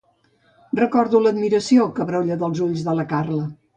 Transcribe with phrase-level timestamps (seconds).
[0.79, 3.45] Recordo l'admiració que brolla dels ulls de la Carla.